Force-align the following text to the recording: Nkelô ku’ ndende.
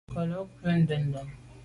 Nkelô 0.09 0.39
ku’ 0.53 0.65
ndende. 0.79 1.21